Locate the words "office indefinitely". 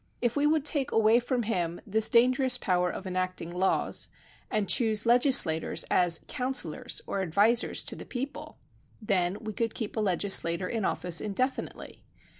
10.85-12.03